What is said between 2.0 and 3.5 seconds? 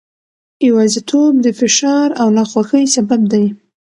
او ناخوښۍ سبب دی.